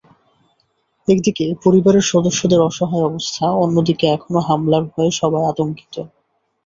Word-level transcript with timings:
একদিকে 1.07 1.45
পরিবারের 1.63 2.05
সদস্যদের 2.11 2.59
অসহায় 2.61 3.07
অবস্থা, 3.09 3.45
অন্যদিকে 3.63 4.05
এখনো 4.07 4.39
হামলার 4.47 4.83
ভয়ে 4.91 5.11
সবাই 5.19 5.43
আতঙ্কিত। 5.45 5.95